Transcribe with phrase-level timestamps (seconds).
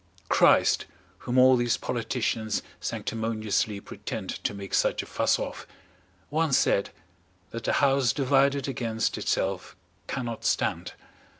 [0.29, 0.87] Christ,
[1.29, 5.67] whom all these politicians sanctimoniously pretend to make such a fuss of,
[6.31, 6.89] once said
[7.51, 9.75] that a house divided against itself
[10.07, 10.93] cannot stand.